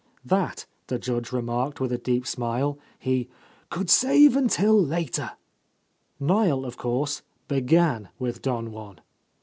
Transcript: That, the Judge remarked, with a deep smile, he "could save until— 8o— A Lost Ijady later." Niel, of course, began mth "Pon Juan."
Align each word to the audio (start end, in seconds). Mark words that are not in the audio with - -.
That, 0.25 0.65
the 0.87 0.97
Judge 0.97 1.31
remarked, 1.31 1.79
with 1.79 1.91
a 1.91 1.97
deep 1.99 2.25
smile, 2.25 2.79
he 2.97 3.29
"could 3.69 3.87
save 3.87 4.35
until— 4.35 4.77
8o— 4.77 4.79
A 4.79 4.81
Lost 4.81 4.87
Ijady 4.87 4.89
later." 5.21 5.31
Niel, 6.19 6.65
of 6.65 6.75
course, 6.75 7.21
began 7.47 8.09
mth 8.19 8.41
"Pon 8.41 8.71
Juan." 8.71 9.01